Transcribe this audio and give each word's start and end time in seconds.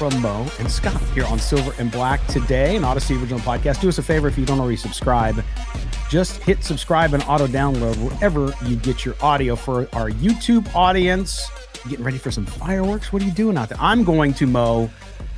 from 0.00 0.22
Moe 0.22 0.46
and 0.58 0.70
Scott 0.70 0.98
here 1.12 1.26
on 1.26 1.38
Silver 1.38 1.74
and 1.78 1.92
Black 1.92 2.26
today, 2.26 2.74
an 2.74 2.84
Audacy 2.84 3.20
original 3.20 3.38
podcast. 3.40 3.82
Do 3.82 3.88
us 3.90 3.98
a 3.98 4.02
favor 4.02 4.28
if 4.28 4.38
you 4.38 4.46
don't 4.46 4.58
already 4.58 4.78
subscribe, 4.78 5.44
just 6.08 6.42
hit 6.42 6.64
subscribe 6.64 7.12
and 7.12 7.22
auto 7.24 7.46
download 7.46 7.94
wherever 8.02 8.54
you 8.66 8.76
get 8.76 9.04
your 9.04 9.14
audio 9.20 9.54
for 9.54 9.80
our 9.92 10.08
YouTube 10.08 10.74
audience. 10.74 11.46
Getting 11.86 12.02
ready 12.02 12.16
for 12.16 12.30
some 12.30 12.46
fireworks? 12.46 13.12
What 13.12 13.20
are 13.20 13.26
you 13.26 13.30
doing 13.30 13.58
out 13.58 13.68
there? 13.68 13.76
I'm 13.78 14.02
going 14.02 14.32
to 14.32 14.46
Moe 14.46 14.88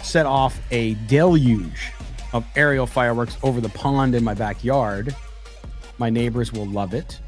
set 0.01 0.27
off 0.27 0.61
a 0.71 0.95
deluge 1.09 1.91
of 2.33 2.47
aerial 2.55 2.87
fireworks 2.87 3.39
over 3.43 3.61
the 3.61 3.71
pond 3.71 4.15
in 4.15 4.23
my 4.23 4.35
backyard. 4.35 5.17
My 5.99 6.09
neighbors 6.09 6.53
will 6.53 6.67
love 6.67 6.95
it, 6.95 7.19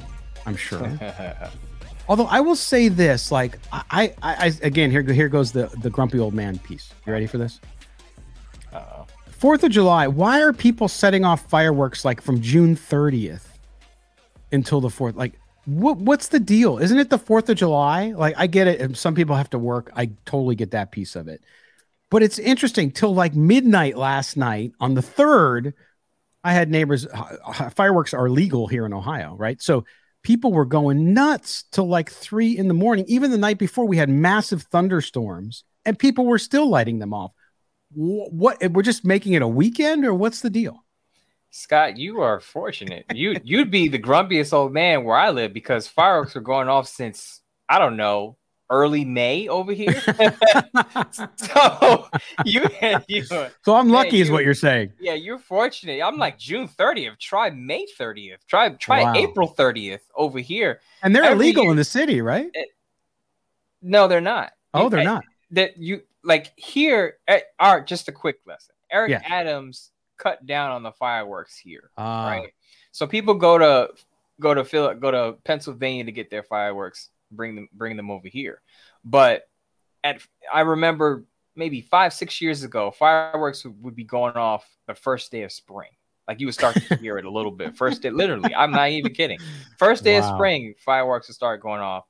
I'm 0.46 0.54
sure. 0.54 0.86
Although 2.08 2.26
I 2.26 2.40
will 2.40 2.56
say 2.56 2.88
this, 2.88 3.32
like 3.32 3.58
I, 3.72 4.14
I, 4.22 4.46
I 4.46 4.52
again 4.62 4.90
here 4.90 5.02
here 5.02 5.28
goes 5.28 5.52
the 5.52 5.66
the 5.80 5.90
grumpy 5.90 6.18
old 6.18 6.34
man 6.34 6.58
piece. 6.58 6.92
You 7.06 7.12
ready 7.12 7.26
for 7.26 7.38
this? 7.38 7.60
Uh-oh. 8.72 9.06
Fourth 9.30 9.64
of 9.64 9.70
July. 9.70 10.06
Why 10.08 10.42
are 10.42 10.52
people 10.52 10.88
setting 10.88 11.24
off 11.24 11.48
fireworks 11.48 12.04
like 12.04 12.20
from 12.20 12.40
June 12.40 12.76
thirtieth 12.76 13.58
until 14.52 14.80
the 14.80 14.90
fourth? 14.90 15.16
Like, 15.16 15.38
what 15.64 15.96
what's 15.96 16.28
the 16.28 16.40
deal? 16.40 16.78
Isn't 16.78 16.98
it 16.98 17.08
the 17.08 17.18
Fourth 17.18 17.48
of 17.48 17.56
July? 17.56 18.12
Like, 18.12 18.34
I 18.36 18.48
get 18.48 18.66
it. 18.66 18.96
Some 18.98 19.14
people 19.14 19.34
have 19.36 19.48
to 19.50 19.58
work. 19.58 19.90
I 19.96 20.10
totally 20.26 20.56
get 20.56 20.72
that 20.72 20.92
piece 20.92 21.16
of 21.16 21.26
it. 21.28 21.42
But 22.10 22.22
it's 22.22 22.38
interesting. 22.38 22.90
Till 22.90 23.14
like 23.14 23.34
midnight 23.34 23.96
last 23.96 24.36
night 24.36 24.72
on 24.78 24.92
the 24.92 25.02
third, 25.02 25.72
I 26.44 26.52
had 26.52 26.70
neighbors. 26.70 27.06
Fireworks 27.74 28.12
are 28.12 28.28
legal 28.28 28.66
here 28.66 28.84
in 28.84 28.92
Ohio, 28.92 29.36
right? 29.38 29.60
So 29.62 29.86
people 30.24 30.52
were 30.52 30.64
going 30.64 31.14
nuts 31.14 31.64
till 31.70 31.86
like 31.86 32.10
three 32.10 32.58
in 32.58 32.66
the 32.66 32.74
morning. 32.74 33.04
Even 33.06 33.30
the 33.30 33.38
night 33.38 33.58
before, 33.58 33.84
we 33.84 33.96
had 33.96 34.08
massive 34.08 34.62
thunderstorms, 34.64 35.62
and 35.84 35.96
people 35.96 36.26
were 36.26 36.38
still 36.38 36.68
lighting 36.68 36.98
them 36.98 37.14
off. 37.14 37.30
What? 37.92 38.58
We're 38.72 38.82
just 38.82 39.04
making 39.04 39.34
it 39.34 39.42
a 39.42 39.48
weekend, 39.48 40.04
or 40.04 40.12
what's 40.12 40.40
the 40.40 40.50
deal? 40.50 40.84
Scott, 41.50 41.96
you 41.96 42.20
are 42.20 42.40
fortunate. 42.40 43.04
You 43.14 43.36
you'd 43.44 43.70
be 43.70 43.86
the 43.86 44.00
grumpiest 44.00 44.52
old 44.52 44.72
man 44.72 45.04
where 45.04 45.16
I 45.16 45.30
live 45.30 45.52
because 45.52 45.86
fireworks 45.86 46.34
are 46.34 46.40
going 46.40 46.68
off 46.68 46.88
since 46.88 47.40
I 47.68 47.78
don't 47.78 47.96
know 47.96 48.36
early 48.70 49.04
May 49.04 49.48
over 49.48 49.72
here. 49.72 50.00
so 51.36 52.08
you, 52.44 52.62
you 53.08 53.24
so 53.24 53.50
I'm 53.68 53.88
lucky, 53.88 54.20
is 54.20 54.30
what 54.30 54.44
you're 54.44 54.54
saying. 54.54 54.92
Yeah, 55.00 55.14
you're 55.14 55.38
fortunate. 55.38 56.02
I'm 56.02 56.18
like 56.18 56.38
June 56.38 56.68
30th. 56.68 57.18
Try 57.18 57.50
May 57.50 57.86
30th. 57.98 58.38
Try 58.48 58.70
try 58.70 59.04
wow. 59.04 59.14
April 59.14 59.54
30th 59.56 60.00
over 60.16 60.38
here. 60.38 60.80
And 61.02 61.14
they're 61.14 61.24
Every 61.24 61.46
illegal 61.46 61.64
year, 61.64 61.70
in 61.72 61.76
the 61.76 61.84
city, 61.84 62.20
right? 62.20 62.50
It, 62.52 62.68
no, 63.82 64.08
they're 64.08 64.20
not. 64.20 64.52
Oh, 64.72 64.88
they're 64.88 65.00
I, 65.00 65.04
not. 65.04 65.24
That 65.50 65.76
you 65.76 66.02
like 66.22 66.52
here. 66.56 67.18
Eh, 67.28 67.40
Art, 67.58 67.86
just 67.86 68.08
a 68.08 68.12
quick 68.12 68.40
lesson. 68.46 68.74
Eric 68.90 69.10
yeah. 69.10 69.22
Adams 69.24 69.90
cut 70.16 70.46
down 70.46 70.70
on 70.70 70.82
the 70.82 70.92
fireworks 70.92 71.56
here, 71.56 71.90
uh, 71.98 72.02
right? 72.02 72.48
So 72.92 73.06
people 73.06 73.34
go 73.34 73.58
to 73.58 73.88
go 74.40 74.54
to 74.54 74.64
Phil, 74.64 74.94
go 74.94 75.10
to 75.10 75.36
Pennsylvania 75.44 76.04
to 76.04 76.12
get 76.12 76.30
their 76.30 76.42
fireworks 76.42 77.10
bring 77.30 77.54
them 77.54 77.68
bring 77.72 77.96
them 77.96 78.10
over 78.10 78.28
here. 78.28 78.60
But 79.04 79.42
at 80.02 80.20
I 80.52 80.60
remember 80.60 81.24
maybe 81.56 81.80
five 81.80 82.12
six 82.12 82.40
years 82.40 82.62
ago, 82.62 82.90
fireworks 82.90 83.64
would, 83.64 83.82
would 83.82 83.96
be 83.96 84.04
going 84.04 84.34
off 84.34 84.66
the 84.86 84.94
first 84.94 85.30
day 85.30 85.42
of 85.42 85.52
spring. 85.52 85.90
Like 86.26 86.40
you 86.40 86.46
would 86.46 86.54
start 86.54 86.76
to 86.76 86.96
hear 86.96 87.18
it 87.18 87.24
a 87.24 87.30
little 87.30 87.52
bit. 87.52 87.76
First 87.76 88.02
day, 88.02 88.10
literally, 88.10 88.54
I'm 88.54 88.70
not 88.70 88.88
even 88.90 89.12
kidding. 89.12 89.38
First 89.78 90.04
day 90.04 90.18
wow. 90.18 90.30
of 90.30 90.36
spring, 90.36 90.74
fireworks 90.78 91.28
would 91.28 91.34
start 91.34 91.60
going 91.60 91.80
off, 91.80 92.04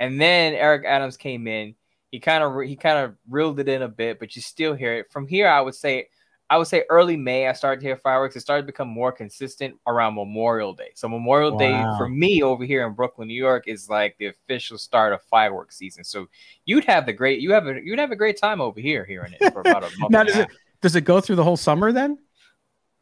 and 0.00 0.20
then 0.20 0.54
Eric 0.54 0.84
Adams 0.86 1.16
came 1.16 1.46
in. 1.46 1.74
He 2.10 2.20
kind 2.20 2.42
of 2.42 2.60
he 2.62 2.76
kind 2.76 2.98
of 2.98 3.14
reeled 3.28 3.60
it 3.60 3.68
in 3.68 3.82
a 3.82 3.88
bit, 3.88 4.18
but 4.18 4.34
you 4.34 4.42
still 4.42 4.74
hear 4.74 4.94
it. 4.94 5.12
From 5.12 5.26
here, 5.26 5.48
I 5.48 5.60
would 5.60 5.74
say 5.74 6.08
I 6.52 6.58
would 6.58 6.66
say 6.66 6.84
early 6.90 7.16
May, 7.16 7.48
I 7.48 7.54
started 7.54 7.80
to 7.80 7.86
hear 7.86 7.96
fireworks. 7.96 8.36
It 8.36 8.40
started 8.40 8.64
to 8.64 8.66
become 8.66 8.86
more 8.86 9.10
consistent 9.10 9.74
around 9.86 10.16
Memorial 10.16 10.74
Day. 10.74 10.90
So 10.94 11.08
Memorial 11.08 11.52
wow. 11.52 11.58
Day 11.58 11.82
for 11.96 12.10
me 12.10 12.42
over 12.42 12.62
here 12.62 12.86
in 12.86 12.92
Brooklyn, 12.92 13.26
New 13.26 13.42
York, 13.42 13.68
is 13.68 13.88
like 13.88 14.18
the 14.18 14.26
official 14.26 14.76
start 14.76 15.14
of 15.14 15.22
fireworks 15.22 15.78
season. 15.78 16.04
So 16.04 16.26
you'd 16.66 16.84
have 16.84 17.06
the 17.06 17.12
great 17.14 17.40
you 17.40 17.52
have 17.52 17.66
a 17.66 17.82
you'd 17.82 17.98
have 17.98 18.10
a 18.10 18.16
great 18.16 18.38
time 18.38 18.60
over 18.60 18.80
here 18.80 19.06
hearing 19.06 19.32
it 19.40 19.50
for 19.50 19.62
about 19.62 19.82
a 19.82 19.90
month. 19.98 20.10
now, 20.10 20.24
does 20.24 20.36
it 20.36 20.48
does 20.82 20.94
it 20.94 21.06
go 21.06 21.22
through 21.22 21.36
the 21.36 21.44
whole 21.44 21.56
summer 21.56 21.90
then? 21.90 22.18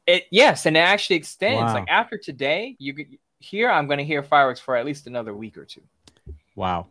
It 0.06 0.27
yes, 0.31 0.66
and 0.66 0.77
it 0.77 0.81
actually 0.81 1.16
extends. 1.16 1.60
Wow. 1.60 1.75
Like 1.75 1.89
after 1.89 2.19
today, 2.19 2.77
you 2.78 2.94
could 2.94 3.19
here 3.41 3.69
I'm 3.69 3.89
going 3.89 3.99
to 3.99 4.05
hear 4.05 4.22
fireworks 4.22 4.60
for 4.60 4.77
at 4.77 4.87
least 4.87 5.09
another 5.09 5.34
week 5.34 5.59
or 5.59 5.65
two. 5.65 5.83
Wow. 6.55 6.87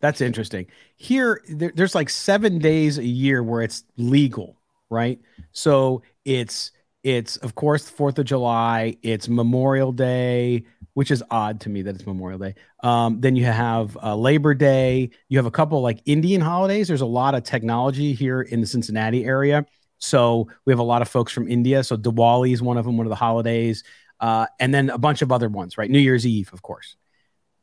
That's 0.00 0.20
interesting. 0.20 0.66
Here, 0.96 1.40
there, 1.48 1.72
there's 1.74 1.94
like 1.94 2.10
seven 2.10 2.58
days 2.58 2.98
a 2.98 3.06
year 3.06 3.42
where 3.42 3.62
it's 3.62 3.84
legal 3.96 4.56
right? 4.92 5.20
So 5.52 6.02
it's 6.24 6.70
it's 7.02 7.36
of 7.38 7.56
course 7.56 7.84
the 7.84 7.92
Fourth 7.92 8.18
of 8.18 8.26
July. 8.26 8.96
It's 9.02 9.28
Memorial 9.28 9.90
Day, 9.90 10.64
which 10.94 11.10
is 11.10 11.24
odd 11.30 11.60
to 11.62 11.68
me 11.68 11.82
that 11.82 11.96
it's 11.96 12.06
Memorial 12.06 12.38
Day. 12.38 12.54
Um, 12.84 13.20
then 13.20 13.34
you 13.34 13.44
have 13.44 13.98
uh, 14.00 14.14
Labor 14.14 14.54
Day. 14.54 15.10
You 15.28 15.38
have 15.38 15.46
a 15.46 15.50
couple 15.50 15.80
like 15.80 16.00
Indian 16.04 16.40
holidays. 16.40 16.86
There's 16.86 17.00
a 17.00 17.06
lot 17.06 17.34
of 17.34 17.42
technology 17.42 18.12
here 18.12 18.42
in 18.42 18.60
the 18.60 18.66
Cincinnati 18.66 19.24
area, 19.24 19.66
so 19.98 20.48
we 20.64 20.72
have 20.72 20.80
a 20.80 20.84
lot 20.84 21.02
of 21.02 21.08
folks 21.08 21.32
from 21.32 21.48
India. 21.48 21.82
So 21.82 21.96
Diwali 21.96 22.52
is 22.52 22.62
one 22.62 22.76
of 22.76 22.84
them, 22.84 22.96
one 22.96 23.06
of 23.06 23.10
the 23.10 23.16
holidays, 23.16 23.82
uh, 24.20 24.46
and 24.60 24.72
then 24.72 24.90
a 24.90 24.98
bunch 24.98 25.22
of 25.22 25.32
other 25.32 25.48
ones, 25.48 25.76
right? 25.76 25.90
New 25.90 25.98
Year's 25.98 26.26
Eve, 26.26 26.50
of 26.52 26.62
course. 26.62 26.96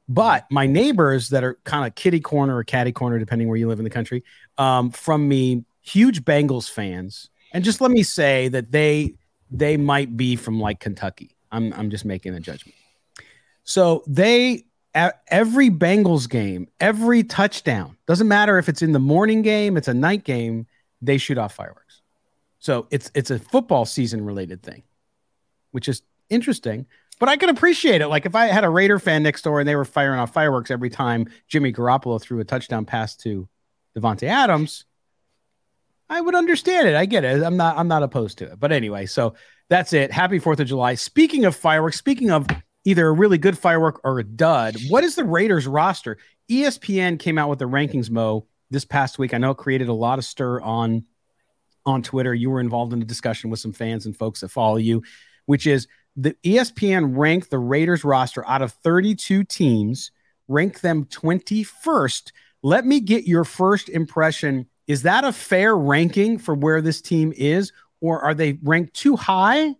But 0.09 0.47
my 0.49 0.65
neighbors 0.65 1.29
that 1.29 1.43
are 1.43 1.59
kind 1.65 1.85
of 1.85 1.93
kitty 1.93 2.19
corner 2.19 2.57
or 2.57 2.63
catty 2.63 2.91
corner, 2.91 3.19
depending 3.19 3.47
where 3.47 3.57
you 3.57 3.67
live 3.67 3.79
in 3.79 3.83
the 3.83 3.91
country, 3.91 4.23
um, 4.57 4.89
from 4.89 5.27
me 5.27 5.63
huge 5.89 6.23
Bengals 6.23 6.69
fans, 6.69 7.29
and 7.53 7.63
just 7.63 7.81
let 7.81 7.91
me 7.91 8.03
say 8.03 8.47
that 8.49 8.71
they 8.71 9.15
they 9.51 9.77
might 9.77 10.15
be 10.15 10.35
from 10.35 10.59
like 10.59 10.79
Kentucky. 10.79 11.35
I'm 11.51 11.73
I'm 11.73 11.89
just 11.89 12.05
making 12.05 12.35
a 12.35 12.39
judgment. 12.39 12.75
So 13.63 14.03
they 14.07 14.65
every 14.93 15.69
Bengals 15.69 16.29
game, 16.29 16.67
every 16.79 17.23
touchdown 17.23 17.95
doesn't 18.07 18.27
matter 18.27 18.57
if 18.57 18.69
it's 18.69 18.81
in 18.81 18.91
the 18.91 18.99
morning 18.99 19.41
game, 19.41 19.77
it's 19.77 19.87
a 19.87 19.93
night 19.93 20.23
game, 20.23 20.65
they 21.01 21.17
shoot 21.17 21.37
off 21.37 21.53
fireworks. 21.53 22.01
So 22.59 22.87
it's 22.91 23.11
it's 23.13 23.31
a 23.31 23.39
football 23.39 23.85
season 23.85 24.23
related 24.25 24.61
thing, 24.63 24.83
which 25.71 25.87
is 25.87 26.01
interesting. 26.29 26.85
But 27.19 27.29
I 27.29 27.37
can 27.37 27.49
appreciate 27.49 28.01
it. 28.01 28.07
Like 28.07 28.25
if 28.25 28.33
I 28.33 28.45
had 28.45 28.63
a 28.63 28.69
Raider 28.69 28.97
fan 28.97 29.23
next 29.23 29.41
door 29.41 29.59
and 29.59 29.67
they 29.67 29.75
were 29.75 29.85
firing 29.85 30.19
off 30.19 30.33
fireworks 30.33 30.71
every 30.71 30.89
time 30.89 31.27
Jimmy 31.47 31.73
Garoppolo 31.73 32.21
threw 32.21 32.39
a 32.39 32.45
touchdown 32.45 32.85
pass 32.85 33.15
to 33.17 33.47
Davante 33.95 34.23
Adams, 34.23 34.85
I 36.09 36.21
would 36.21 36.35
understand 36.35 36.87
it. 36.87 36.95
I 36.95 37.05
get 37.05 37.23
it. 37.23 37.43
I'm 37.43 37.57
not 37.57 37.77
I'm 37.77 37.87
not 37.87 38.03
opposed 38.03 38.37
to 38.39 38.51
it. 38.51 38.59
But 38.59 38.71
anyway, 38.71 39.05
so 39.05 39.35
that's 39.69 39.93
it. 39.93 40.11
Happy 40.11 40.39
4th 40.39 40.59
of 40.59 40.67
July. 40.67 40.95
Speaking 40.95 41.45
of 41.45 41.55
fireworks, 41.55 41.97
speaking 41.97 42.31
of 42.31 42.47
either 42.85 43.07
a 43.07 43.11
really 43.11 43.37
good 43.37 43.57
firework 43.57 44.01
or 44.03 44.19
a 44.19 44.23
dud, 44.23 44.75
what 44.89 45.03
is 45.03 45.15
the 45.15 45.23
Raiders 45.23 45.67
roster? 45.67 46.17
ESPN 46.49 47.19
came 47.19 47.37
out 47.37 47.49
with 47.49 47.59
the 47.59 47.65
rankings 47.65 48.09
Moe 48.09 48.47
this 48.71 48.85
past 48.85 49.19
week. 49.19 49.33
I 49.33 49.37
know 49.37 49.51
it 49.51 49.57
created 49.57 49.89
a 49.89 49.93
lot 49.93 50.17
of 50.17 50.25
stir 50.25 50.61
on 50.61 51.05
on 51.85 52.01
Twitter. 52.01 52.33
You 52.33 52.49
were 52.49 52.59
involved 52.59 52.93
in 52.93 53.01
a 53.01 53.05
discussion 53.05 53.49
with 53.49 53.59
some 53.59 53.73
fans 53.73 54.05
and 54.05 54.17
folks 54.17 54.41
that 54.41 54.49
follow 54.49 54.77
you, 54.77 55.03
which 55.45 55.67
is 55.67 55.87
the 56.15 56.35
ESPN 56.43 57.15
ranked 57.17 57.49
the 57.49 57.59
Raiders 57.59 58.03
roster 58.03 58.45
out 58.47 58.61
of 58.61 58.73
32 58.83 59.43
teams, 59.43 60.11
rank 60.47 60.81
them 60.81 61.05
21st. 61.05 62.31
Let 62.61 62.85
me 62.85 62.99
get 62.99 63.25
your 63.25 63.45
first 63.45 63.89
impression. 63.89 64.67
Is 64.89 65.03
that 65.03 65.23
a 65.23 65.31
fair 65.31 65.77
ranking 65.77 66.37
for 66.37 66.53
where 66.53 66.81
this 66.81 66.99
team 67.01 67.31
is, 67.37 67.71
or 68.01 68.19
are 68.19 68.33
they 68.33 68.59
ranked 68.61 68.93
too 68.93 69.15
high? 69.15 69.75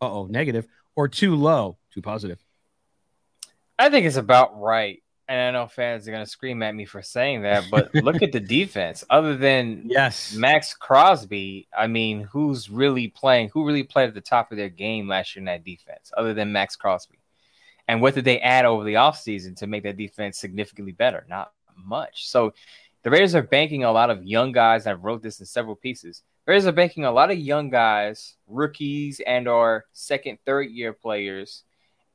oh, 0.00 0.26
negative, 0.26 0.66
or 0.96 1.08
too 1.08 1.36
low, 1.36 1.78
too 1.92 2.02
positive? 2.02 2.44
I 3.78 3.88
think 3.88 4.06
it's 4.06 4.16
about 4.16 4.60
right 4.60 5.02
and 5.28 5.40
I 5.40 5.50
know 5.50 5.66
fans 5.66 6.06
are 6.06 6.12
going 6.12 6.24
to 6.24 6.30
scream 6.30 6.62
at 6.62 6.74
me 6.74 6.84
for 6.84 7.02
saying 7.02 7.42
that, 7.42 7.64
but 7.70 7.92
look 7.94 8.22
at 8.22 8.32
the 8.32 8.40
defense. 8.40 9.04
Other 9.10 9.36
than 9.36 9.82
yes, 9.86 10.34
Maxx 10.34 10.74
Crosby, 10.74 11.68
I 11.76 11.86
mean, 11.86 12.20
who's 12.22 12.70
really 12.70 13.08
playing? 13.08 13.50
Who 13.52 13.66
really 13.66 13.82
played 13.82 14.08
at 14.08 14.14
the 14.14 14.20
top 14.20 14.52
of 14.52 14.56
their 14.56 14.68
game 14.68 15.08
last 15.08 15.34
year 15.34 15.40
in 15.40 15.46
that 15.46 15.64
defense, 15.64 16.12
other 16.16 16.32
than 16.32 16.52
Maxx 16.52 16.76
Crosby? 16.76 17.18
And 17.88 18.00
what 18.00 18.14
did 18.14 18.24
they 18.24 18.40
add 18.40 18.64
over 18.64 18.84
the 18.84 18.94
offseason 18.94 19.56
to 19.56 19.66
make 19.66 19.82
that 19.84 19.96
defense 19.96 20.38
significantly 20.38 20.92
better? 20.92 21.24
Not 21.28 21.52
much. 21.76 22.28
So 22.28 22.54
the 23.06 23.12
Raiders 23.12 23.36
are 23.36 23.42
banking 23.42 23.84
a 23.84 23.92
lot 23.92 24.10
of 24.10 24.24
young 24.24 24.50
guys. 24.50 24.84
I 24.88 24.94
wrote 24.94 25.22
this 25.22 25.38
in 25.38 25.46
several 25.46 25.76
pieces. 25.76 26.24
The 26.44 26.50
Raiders 26.50 26.66
are 26.66 26.72
banking 26.72 27.04
a 27.04 27.12
lot 27.12 27.30
of 27.30 27.38
young 27.38 27.70
guys, 27.70 28.34
rookies, 28.48 29.20
and 29.24 29.46
or 29.46 29.84
second, 29.92 30.38
third 30.44 30.70
year 30.70 30.92
players, 30.92 31.62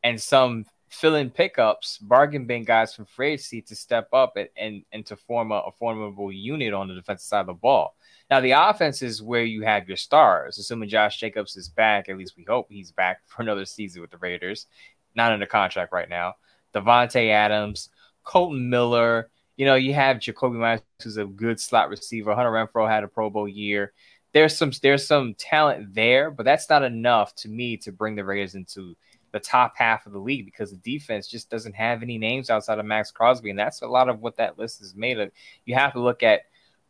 and 0.03 0.21
some 0.21 0.65
fill 0.89 1.15
in 1.15 1.29
pickups, 1.29 1.97
bargain 1.97 2.45
bin 2.45 2.65
guys 2.65 2.93
from 2.93 3.05
free 3.05 3.29
agency 3.31 3.61
to 3.61 3.73
step 3.73 4.09
up 4.11 4.35
and, 4.35 4.49
and, 4.57 4.83
and 4.91 5.05
to 5.05 5.15
form 5.15 5.53
a, 5.53 5.59
a, 5.59 5.71
formidable 5.71 6.29
unit 6.29 6.73
on 6.73 6.89
the 6.89 6.93
defensive 6.93 7.25
side 7.25 7.39
of 7.39 7.47
the 7.47 7.53
ball. 7.53 7.95
Now, 8.29 8.41
the 8.41 8.51
offense 8.51 9.01
is 9.01 9.23
where 9.23 9.45
you 9.45 9.61
have 9.61 9.87
your 9.87 9.95
stars, 9.95 10.57
assuming 10.57 10.89
Josh 10.89 11.21
Jacobs 11.21 11.55
is 11.55 11.69
back. 11.69 12.09
At 12.09 12.17
least 12.17 12.35
we 12.35 12.43
hope 12.43 12.67
he's 12.69 12.91
back 12.91 13.21
for 13.27 13.43
another 13.43 13.63
season 13.63 14.01
with 14.01 14.11
the 14.11 14.17
Raiders. 14.17 14.67
Not 15.15 15.31
under 15.31 15.45
contract 15.45 15.93
right 15.93 16.09
now. 16.09 16.33
Davante 16.75 17.29
Adams, 17.29 17.87
Kolton 18.25 18.69
Miller. 18.69 19.29
You 19.61 19.67
know, 19.67 19.75
you 19.75 19.93
have 19.93 20.17
Jakobi 20.17 20.55
Meyers, 20.55 20.81
who's 21.03 21.17
a 21.17 21.25
good 21.25 21.59
slot 21.59 21.89
receiver. 21.89 22.33
Hunter 22.33 22.51
Renfrow 22.51 22.89
had 22.89 23.03
a 23.03 23.07
Pro 23.07 23.29
Bowl 23.29 23.47
year. 23.47 23.93
There's 24.33 24.57
some 24.57 24.71
there's 24.81 25.05
some 25.05 25.35
talent 25.35 25.93
there, 25.93 26.31
but 26.31 26.43
that's 26.43 26.69
not 26.69 26.83
enough 26.83 27.35
to 27.35 27.49
me 27.49 27.77
to 27.77 27.91
bring 27.91 28.15
the 28.15 28.25
Raiders 28.25 28.55
into– 28.55 28.95
the 29.31 29.39
top 29.39 29.73
half 29.75 30.05
of 30.05 30.11
the 30.11 30.19
league 30.19 30.45
because 30.45 30.71
the 30.71 30.77
defense 30.77 31.27
just 31.27 31.49
doesn't 31.49 31.75
have 31.75 32.03
any 32.03 32.17
names 32.17 32.49
outside 32.49 32.79
of 32.79 32.85
Maxx 32.85 33.11
Crosby. 33.11 33.49
And 33.49 33.59
that's 33.59 33.81
a 33.81 33.87
lot 33.87 34.09
of 34.09 34.21
what 34.21 34.37
that 34.37 34.59
list 34.59 34.81
is 34.81 34.95
made 34.95 35.19
of. 35.19 35.31
You 35.65 35.75
have 35.75 35.93
to 35.93 36.01
look 36.01 36.23
at 36.23 36.41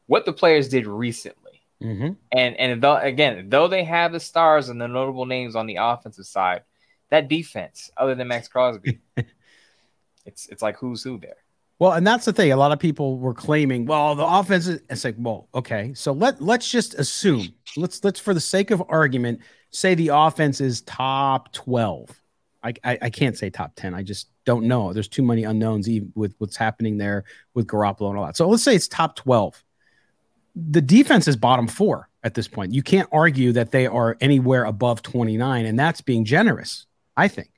what 0.07 0.25
the 0.25 0.33
players 0.33 0.67
did 0.67 0.87
recently. 0.87 1.61
Mm-hmm. 1.81 2.13
And 2.31 2.57
and 2.57 2.81
though, 2.81 2.97
again, 2.97 3.49
though 3.49 3.67
they 3.67 3.83
have 3.83 4.11
the 4.11 4.19
stars 4.19 4.69
and 4.69 4.79
the 4.79 4.87
notable 4.87 5.25
names 5.25 5.55
on 5.55 5.65
the 5.65 5.77
offensive 5.79 6.25
side, 6.25 6.63
that 7.09 7.27
defense, 7.27 7.89
other 7.97 8.13
than 8.13 8.27
Maxx 8.27 8.47
Crosby, 8.47 8.99
it's 10.25 10.47
it's 10.47 10.61
like 10.61 10.77
who's 10.77 11.03
who 11.03 11.17
there. 11.17 11.37
Well, 11.81 11.93
and 11.93 12.05
that's 12.05 12.25
the 12.25 12.31
thing. 12.31 12.51
A 12.51 12.57
lot 12.57 12.71
of 12.71 12.77
people 12.77 13.17
were 13.17 13.33
claiming, 13.33 13.87
well, 13.87 14.13
the 14.13 14.23
offense 14.23 14.67
is 14.67 14.81
it's 14.87 15.03
like, 15.03 15.15
well, 15.17 15.47
okay. 15.55 15.95
So 15.95 16.11
let 16.11 16.39
let's 16.39 16.69
just 16.69 16.93
assume, 16.93 17.47
let's 17.75 18.03
let's 18.03 18.19
for 18.19 18.35
the 18.35 18.39
sake 18.39 18.69
of 18.69 18.83
argument, 18.87 19.39
say 19.71 19.95
the 19.95 20.09
offense 20.09 20.61
is 20.61 20.81
top 20.81 21.51
12. 21.53 22.11
I, 22.61 22.73
I, 22.83 22.99
I 23.01 23.09
can't 23.09 23.35
say 23.35 23.49
top 23.49 23.71
10. 23.77 23.95
I 23.95 24.03
just 24.03 24.27
don't 24.45 24.65
know. 24.65 24.93
There's 24.93 25.07
too 25.07 25.23
many 25.23 25.43
unknowns 25.43 25.89
even 25.89 26.11
with 26.13 26.35
what's 26.37 26.55
happening 26.55 26.99
there 26.99 27.23
with 27.55 27.65
Garoppolo 27.65 28.09
and 28.09 28.19
all 28.19 28.27
that. 28.27 28.37
So 28.37 28.47
let's 28.47 28.61
say 28.61 28.75
it's 28.75 28.87
top 28.87 29.15
12. 29.15 29.63
The 30.55 30.81
defense 30.81 31.27
is 31.27 31.35
bottom 31.35 31.65
four 31.65 32.09
at 32.23 32.35
this 32.35 32.47
point. 32.47 32.75
You 32.75 32.83
can't 32.83 33.09
argue 33.11 33.53
that 33.53 33.71
they 33.71 33.87
are 33.87 34.17
anywhere 34.21 34.65
above 34.65 35.01
29, 35.01 35.65
and 35.65 35.79
that's 35.79 36.01
being 36.01 36.25
generous, 36.25 36.85
I 37.17 37.27
think. 37.27 37.49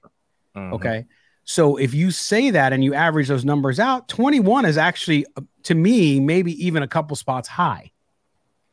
Mm-hmm. 0.55 0.75
Okay. 0.75 1.05
So 1.45 1.75
if 1.75 1.93
you 1.93 2.11
say 2.11 2.51
that 2.51 2.73
and 2.73 2.83
you 2.83 2.93
average 2.93 3.27
those 3.27 3.43
numbers 3.43 3.79
out, 3.79 4.07
21 4.07 4.65
is 4.65 4.77
actually, 4.77 5.25
to 5.63 5.75
me, 5.75 6.19
maybe 6.19 6.65
even 6.65 6.83
a 6.83 6.87
couple 6.87 7.15
spots 7.15 7.47
high. 7.47 7.91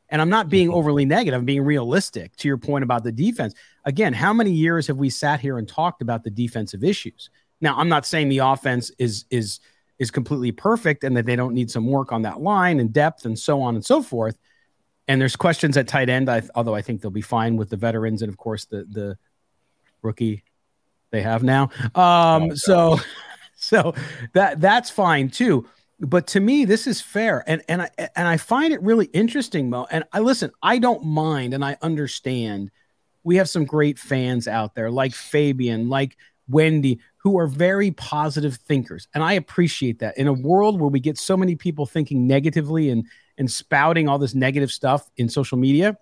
And 0.08 0.20
I'm 0.20 0.28
not 0.28 0.48
being 0.48 0.68
mm-hmm. 0.68 0.76
overly 0.76 1.04
negative, 1.04 1.38
I'm 1.38 1.46
being 1.46 1.62
realistic 1.62 2.34
to 2.36 2.48
your 2.48 2.58
point 2.58 2.84
about 2.84 3.04
the 3.04 3.12
defense. 3.12 3.54
Again, 3.84 4.12
how 4.12 4.32
many 4.32 4.50
years 4.50 4.86
have 4.88 4.98
we 4.98 5.10
sat 5.10 5.40
here 5.40 5.58
and 5.58 5.68
talked 5.68 6.02
about 6.02 6.24
the 6.24 6.30
defensive 6.30 6.84
issues? 6.84 7.30
Now, 7.60 7.76
I'm 7.76 7.88
not 7.88 8.06
saying 8.06 8.28
the 8.28 8.38
offense 8.38 8.90
is 8.98 9.24
is 9.30 9.60
is 9.98 10.10
completely 10.10 10.50
perfect 10.50 11.04
and 11.04 11.16
that 11.16 11.26
they 11.26 11.36
don't 11.36 11.54
need 11.54 11.70
some 11.70 11.86
work 11.86 12.10
on 12.10 12.22
that 12.22 12.40
line 12.40 12.80
and 12.80 12.92
depth 12.92 13.26
and 13.26 13.38
so 13.38 13.60
on 13.60 13.74
and 13.74 13.84
so 13.84 14.02
forth. 14.02 14.36
And 15.06 15.20
there's 15.20 15.36
questions 15.36 15.76
at 15.76 15.86
tight 15.86 16.08
end, 16.08 16.30
I, 16.30 16.42
although 16.54 16.74
I 16.74 16.80
think 16.80 17.02
they'll 17.02 17.10
be 17.10 17.20
fine 17.20 17.56
with 17.56 17.68
the 17.68 17.76
veterans 17.76 18.22
and 18.22 18.30
of 18.30 18.38
course 18.38 18.64
the 18.64 18.86
the 18.90 19.18
rookie 20.02 20.42
they 21.10 21.22
have 21.22 21.42
now. 21.42 21.70
Um, 21.94 22.50
oh, 22.50 22.54
so 22.54 23.00
so 23.56 23.94
that 24.32 24.60
that's 24.60 24.90
fine 24.90 25.28
too. 25.28 25.66
But 26.00 26.26
to 26.28 26.40
me 26.40 26.64
this 26.64 26.86
is 26.86 27.00
fair. 27.00 27.44
And 27.46 27.62
and 27.68 27.82
I 27.82 27.90
and 28.16 28.28
I 28.28 28.36
find 28.36 28.72
it 28.72 28.82
really 28.82 29.06
interesting 29.06 29.70
Moe. 29.70 29.86
And 29.90 30.04
I 30.12 30.20
listen 30.20 30.50
I 30.62 30.78
don't 30.78 31.04
mind 31.04 31.54
and 31.54 31.64
I 31.64 31.76
understand 31.82 32.70
we 33.22 33.36
have 33.36 33.48
some 33.48 33.64
great 33.64 33.98
fans 33.98 34.48
out 34.48 34.74
there 34.74 34.90
like 34.90 35.12
Fabian 35.12 35.88
like 35.88 36.16
Wendy 36.48 37.00
who 37.18 37.38
are 37.38 37.46
very 37.46 37.90
positive 37.90 38.56
thinkers. 38.56 39.06
And 39.14 39.22
I 39.22 39.34
appreciate 39.34 39.98
that. 39.98 40.16
In 40.16 40.26
a 40.26 40.32
world 40.32 40.80
where 40.80 40.88
we 40.88 40.98
get 40.98 41.18
so 41.18 41.36
many 41.36 41.54
people 41.54 41.84
thinking 41.84 42.26
negatively 42.26 42.90
and 42.90 43.04
and 43.36 43.50
spouting 43.50 44.08
all 44.08 44.18
this 44.18 44.34
negative 44.34 44.70
stuff 44.70 45.10
in 45.16 45.28
social 45.28 45.58
media 45.58 45.98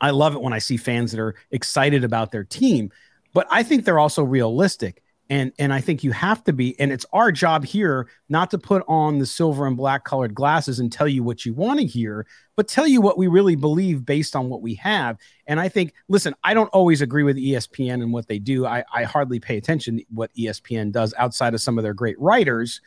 I 0.00 0.10
love 0.10 0.34
it 0.34 0.42
when 0.42 0.52
I 0.52 0.58
see 0.58 0.76
fans 0.76 1.12
that 1.12 1.20
are 1.20 1.34
excited 1.50 2.04
about 2.04 2.30
their 2.30 2.44
team 2.44 2.90
but 3.32 3.46
I 3.50 3.62
think 3.62 3.84
they're 3.84 3.98
also 3.98 4.22
realistic. 4.22 5.02
And 5.30 5.52
and 5.58 5.74
I 5.74 5.82
think 5.82 6.02
you 6.02 6.12
have 6.12 6.42
to 6.44 6.54
be 6.54 6.78
and 6.80 6.90
it's 6.90 7.04
our 7.12 7.30
job 7.30 7.64
here 7.64 8.08
not 8.30 8.50
to 8.52 8.58
put 8.58 8.82
on 8.88 9.18
the 9.18 9.26
silver 9.26 9.66
and 9.66 9.76
black 9.76 10.04
colored 10.04 10.34
glasses 10.34 10.80
and 10.80 10.90
tell 10.90 11.06
you 11.06 11.22
what 11.22 11.44
you 11.44 11.52
want 11.52 11.80
to 11.80 11.86
hear 11.86 12.26
but 12.56 12.66
tell 12.66 12.88
you 12.88 13.00
what 13.00 13.16
we 13.16 13.28
really 13.28 13.54
believe 13.54 14.04
based 14.04 14.34
on 14.34 14.48
what 14.48 14.62
we 14.62 14.74
have. 14.74 15.16
And 15.46 15.60
I 15.60 15.68
think 15.68 15.92
listen 16.08 16.34
I 16.42 16.54
don't 16.54 16.70
always 16.70 17.02
agree 17.02 17.22
with 17.22 17.36
ESPN 17.36 18.02
and 18.02 18.12
what 18.12 18.26
they 18.26 18.38
do. 18.38 18.66
I, 18.66 18.84
I 18.92 19.04
hardly 19.04 19.38
pay 19.38 19.58
attention 19.58 20.00
what 20.08 20.34
ESPN 20.34 20.90
does 20.92 21.14
outside 21.18 21.54
of 21.54 21.60
some 21.60 21.78
of 21.78 21.84
their 21.84 21.94
great 21.94 22.18
writers. 22.18 22.80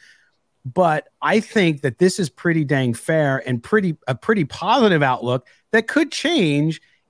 But 0.65 1.07
I 1.21 1.39
think 1.39 1.81
that 1.81 2.00
this 2.00 2.19
is 2.19 2.29
pretty 2.29 2.65
dang 2.65 2.93
fair 2.93 3.41
and 3.48 3.63
pretty 3.63 3.98
a 4.07 4.15
pretty 4.15 4.45
positive 4.45 5.01
outlook 5.01 5.48
that 5.71 5.88
could 5.88 6.12
change 6.12 6.81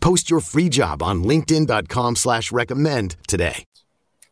Post 0.00 0.30
your 0.30 0.40
free 0.40 0.68
job 0.68 1.02
on 1.02 1.24
LinkedIn.com 1.24 2.16
slash 2.16 2.52
recommend 2.52 3.16
today. 3.26 3.64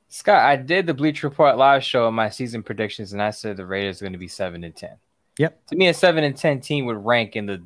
Scott, 0.08 0.44
I 0.44 0.56
did 0.56 0.86
the 0.86 0.94
Bleacher 0.94 1.28
Report 1.28 1.58
live 1.58 1.84
show 1.84 2.06
on 2.06 2.14
my 2.14 2.30
season 2.30 2.62
predictions, 2.62 3.12
and 3.12 3.20
I 3.20 3.30
said 3.30 3.56
the 3.56 3.66
Raiders 3.66 4.00
are 4.00 4.06
going 4.06 4.14
to 4.14 4.18
be 4.18 4.28
seven 4.28 4.64
and 4.64 4.74
ten. 4.74 4.96
Yep. 5.38 5.66
To 5.66 5.76
me, 5.76 5.88
a 5.88 5.94
seven 5.94 6.24
and 6.24 6.36
ten 6.36 6.60
team 6.60 6.86
would 6.86 7.04
rank 7.04 7.36
in 7.36 7.44
the 7.44 7.62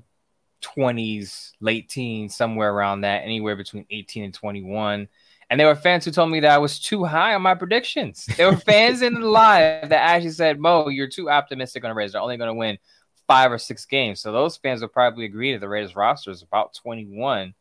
twenties, 0.61 1.53
late 1.61 1.89
teens, 1.89 2.35
somewhere 2.35 2.73
around 2.73 3.03
that, 3.03 3.23
anywhere 3.23 3.57
between 3.57 3.87
18 3.91 4.25
and 4.25 4.35
21. 4.35 5.09
And 5.51 5.59
there 5.59 5.67
were 5.67 5.77
fans 5.77 6.05
who 6.05 6.11
told 6.11 6.31
me 6.31 6.41
that 6.41 6.51
I 6.51 6.59
was 6.59 6.79
too 6.79 7.05
high 7.05 7.35
on 7.35 7.43
my 7.43 7.55
predictions. 7.55 8.27
There 8.37 8.51
were 8.51 8.57
fans 8.57 9.03
in 9.03 9.15
the 9.15 9.21
live 9.21 9.89
that 9.89 10.01
actually 10.01 10.31
said, 10.31 10.61
Moe, 10.61 10.89
you're 10.89 11.09
too 11.09 11.29
optimistic 11.29 11.85
on 11.85 11.91
the 11.91 11.95
Raiders. 11.95 12.13
They're 12.13 12.23
only 12.23 12.37
going 12.37 12.49
to 12.49 12.55
win 12.55 12.79
five 13.27 13.51
or 13.51 13.59
six 13.59 13.85
games. 13.85 14.21
So 14.21 14.33
those 14.33 14.57
fans 14.57 14.81
would 14.81 14.93
probably 14.93 15.25
agree 15.25 15.53
that 15.53 15.61
the 15.61 15.69
Raiders 15.69 15.97
roster 15.97 16.31
is 16.31 16.43
about 16.43 16.75
21 16.75 17.55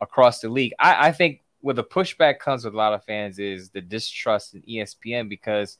across 0.00 0.40
the 0.40 0.48
league. 0.48 0.72
I, 0.78 1.08
I 1.08 1.12
think 1.12 1.42
where 1.60 1.74
the 1.74 1.84
pushback 1.84 2.38
comes 2.38 2.64
with 2.64 2.74
a 2.74 2.76
lot 2.76 2.92
of 2.92 3.04
fans 3.04 3.38
is 3.38 3.70
the 3.70 3.80
distrust 3.80 4.54
in 4.54 4.62
ESPN 4.62 5.28
because 5.28 5.78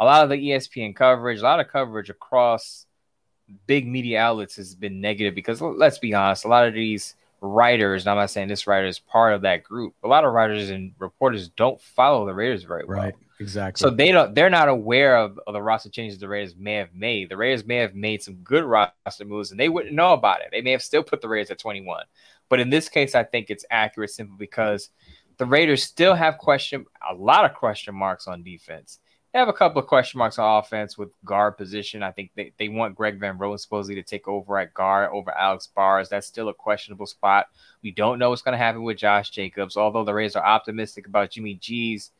a 0.00 0.04
lot 0.04 0.24
of 0.24 0.30
the 0.30 0.36
ESPN 0.36 0.96
coverage, 0.96 1.40
a 1.40 1.44
lot 1.44 1.60
of 1.60 1.68
coverage 1.68 2.10
across 2.10 2.86
big 3.66 3.86
media 3.86 4.20
outlets 4.20 4.56
has 4.56 4.74
been 4.74 5.00
negative 5.00 5.34
because 5.34 5.60
let's 5.60 5.98
be 5.98 6.14
honest, 6.14 6.44
a 6.44 6.48
lot 6.48 6.66
of 6.66 6.74
these 6.74 7.14
writers, 7.40 8.02
and 8.02 8.10
I'm 8.10 8.16
not 8.16 8.30
saying 8.30 8.48
this 8.48 8.66
writer 8.66 8.86
is 8.86 8.98
part 8.98 9.34
of 9.34 9.42
that 9.42 9.62
group, 9.62 9.94
a 10.02 10.08
lot 10.08 10.24
of 10.24 10.32
writers 10.32 10.70
and 10.70 10.92
reporters 10.98 11.48
don't 11.50 11.80
follow 11.80 12.26
the 12.26 12.34
Raiders 12.34 12.64
very 12.64 12.84
well. 12.84 12.98
Right. 12.98 13.14
Exactly. 13.40 13.82
So 13.82 13.90
they 13.90 14.12
don't 14.12 14.32
they're 14.34 14.48
not 14.48 14.68
aware 14.68 15.16
of, 15.16 15.40
of, 15.46 15.54
the 15.54 15.60
roster 15.60 15.90
changes 15.90 16.18
the 16.18 16.28
Raiders 16.28 16.54
may 16.56 16.74
have 16.74 16.94
made. 16.94 17.28
The 17.28 17.36
Raiders 17.36 17.64
may 17.64 17.76
have 17.76 17.94
made 17.94 18.22
some 18.22 18.36
good 18.36 18.64
roster 18.64 19.24
moves 19.24 19.50
and 19.50 19.58
they 19.58 19.68
wouldn't 19.68 19.94
know 19.94 20.12
about 20.12 20.40
it. 20.40 20.48
They 20.52 20.62
may 20.62 20.70
have 20.70 20.82
still 20.82 21.02
put 21.02 21.20
the 21.20 21.28
Raiders 21.28 21.50
at 21.50 21.58
21. 21.58 22.04
But 22.54 22.60
in 22.60 22.70
this 22.70 22.88
case, 22.88 23.16
I 23.16 23.24
think 23.24 23.50
it's 23.50 23.64
accurate 23.68 24.10
simply 24.10 24.36
because 24.38 24.90
the 25.38 25.44
Raiders 25.44 25.82
still 25.82 26.14
have 26.14 26.38
question 26.38 26.86
a 27.10 27.12
lot 27.12 27.44
of 27.44 27.52
question 27.52 27.96
marks 27.96 28.28
on 28.28 28.44
defense. 28.44 29.00
They 29.32 29.40
have 29.40 29.48
a 29.48 29.52
couple 29.52 29.82
of 29.82 29.88
question 29.88 30.18
marks 30.18 30.38
on 30.38 30.60
offense 30.60 30.96
with 30.96 31.08
guard 31.24 31.56
position. 31.56 32.04
I 32.04 32.12
think 32.12 32.30
they, 32.36 32.52
they 32.56 32.68
want 32.68 32.94
Greg 32.94 33.18
Van 33.18 33.38
Roten 33.38 33.58
supposedly 33.58 33.96
to 33.96 34.04
take 34.04 34.28
over 34.28 34.56
at 34.56 34.72
guard 34.72 35.10
over 35.12 35.36
Alex 35.36 35.66
Bars. 35.66 36.08
That's 36.08 36.28
still 36.28 36.48
a 36.48 36.54
questionable 36.54 37.06
spot. 37.06 37.48
We 37.82 37.90
don't 37.90 38.20
know 38.20 38.30
what's 38.30 38.42
going 38.42 38.52
to 38.52 38.64
happen 38.64 38.84
with 38.84 38.98
Josh 38.98 39.30
Jacobs, 39.30 39.76
although 39.76 40.04
the 40.04 40.14
Raiders 40.14 40.36
are 40.36 40.46
optimistic 40.46 41.08
about 41.08 41.32
Jimmy 41.32 41.54
G's 41.54 42.12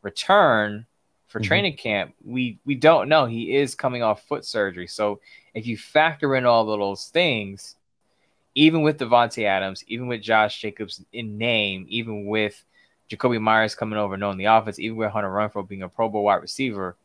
return 0.00 0.86
for 1.26 1.38
mm-hmm. 1.38 1.48
training 1.48 1.76
camp. 1.76 2.14
We 2.24 2.58
we 2.64 2.76
don't 2.76 3.10
know. 3.10 3.26
He 3.26 3.56
is 3.56 3.74
coming 3.74 4.02
off 4.02 4.26
foot 4.26 4.46
surgery. 4.46 4.86
So 4.86 5.20
if 5.52 5.66
you 5.66 5.76
factor 5.76 6.34
in 6.34 6.46
all 6.46 6.70
of 6.70 6.80
those 6.80 7.08
things, 7.08 7.76
even 8.54 8.82
with 8.82 8.98
Davante 8.98 9.44
Adams, 9.44 9.84
even 9.86 10.06
with 10.06 10.22
Josh 10.22 10.60
Jacobs 10.60 11.02
in 11.12 11.38
name, 11.38 11.86
even 11.88 12.26
with 12.26 12.62
Jakobi 13.10 13.40
Meyers 13.40 13.74
coming 13.74 13.98
over 13.98 14.16
knowing 14.16 14.38
the 14.38 14.46
offense, 14.46 14.78
even 14.78 14.96
with 14.96 15.10
Hunter 15.10 15.28
Renfrow 15.28 15.66
being 15.66 15.82
a 15.82 15.88
Pro 15.88 16.08
Bowl 16.08 16.24
wide 16.24 16.42
receiver, 16.42 16.96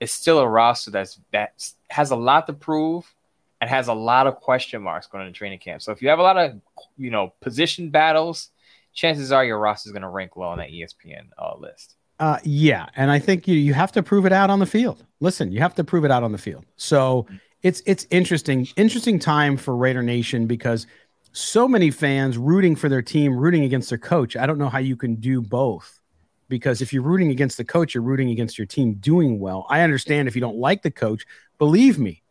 it's 0.00 0.12
still 0.12 0.40
a 0.40 0.48
roster 0.48 0.90
that's 0.90 1.20
that 1.32 1.52
has 1.88 2.10
a 2.10 2.16
lot 2.16 2.46
to 2.46 2.52
prove 2.52 3.12
and 3.60 3.70
has 3.70 3.88
a 3.88 3.94
lot 3.94 4.26
of 4.26 4.36
question 4.36 4.82
marks 4.82 5.06
going 5.06 5.26
into 5.26 5.36
training 5.36 5.60
camp. 5.60 5.82
So 5.82 5.92
if 5.92 6.02
you 6.02 6.08
have 6.08 6.18
a 6.18 6.22
lot 6.22 6.36
of 6.36 6.60
you 6.96 7.10
know 7.10 7.32
position 7.40 7.90
battles, 7.90 8.50
chances 8.92 9.30
are 9.32 9.44
your 9.44 9.58
roster 9.58 9.88
is 9.88 9.92
going 9.92 10.02
to 10.02 10.08
rank 10.08 10.36
low 10.36 10.48
on 10.48 10.58
that 10.58 10.70
ESPN 10.70 11.26
uh, 11.38 11.56
list. 11.56 11.94
Uh, 12.18 12.38
yeah, 12.44 12.86
and 12.96 13.10
I 13.10 13.18
think 13.18 13.48
you 13.48 13.54
you 13.54 13.74
have 13.74 13.92
to 13.92 14.02
prove 14.02 14.26
it 14.26 14.32
out 14.32 14.50
on 14.50 14.58
the 14.58 14.66
field. 14.66 15.04
Listen, 15.20 15.52
you 15.52 15.60
have 15.60 15.74
to 15.76 15.84
prove 15.84 16.04
it 16.04 16.10
out 16.10 16.22
on 16.22 16.32
the 16.32 16.38
field. 16.38 16.64
So 16.76 17.26
it's 17.62 17.82
it's 17.86 18.06
interesting, 18.10 18.68
interesting 18.76 19.18
time 19.18 19.56
for 19.56 19.76
Raider 19.76 20.02
Nation 20.02 20.46
because 20.46 20.86
so 21.32 21.66
many 21.66 21.90
fans 21.90 22.36
rooting 22.36 22.76
for 22.76 22.88
their 22.88 23.02
team, 23.02 23.36
rooting 23.36 23.64
against 23.64 23.88
their 23.88 23.98
coach. 23.98 24.36
I 24.36 24.46
don't 24.46 24.58
know 24.58 24.68
how 24.68 24.78
you 24.78 24.96
can 24.96 25.16
do 25.16 25.40
both 25.40 26.00
because 26.48 26.82
if 26.82 26.92
you're 26.92 27.02
rooting 27.02 27.30
against 27.30 27.56
the 27.56 27.64
coach, 27.64 27.94
you're 27.94 28.02
rooting 28.02 28.30
against 28.30 28.58
your 28.58 28.66
team 28.66 28.94
doing 28.94 29.38
well. 29.40 29.66
I 29.70 29.80
understand 29.80 30.28
if 30.28 30.34
you 30.34 30.40
don't 30.40 30.58
like 30.58 30.82
the 30.82 30.90
coach, 30.90 31.24
believe 31.58 31.98
me. 31.98 32.22